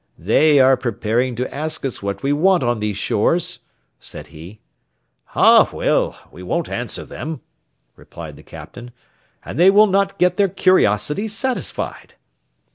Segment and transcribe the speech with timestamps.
[0.17, 3.59] "They are preparing to ask us what we want on these shores,"
[3.99, 4.59] said he.
[5.35, 6.17] "Ah, well!
[6.31, 7.41] we won't answer them,"
[7.95, 8.89] replied the Captain,
[9.45, 12.15] "and they will not get their curiosity satisfied."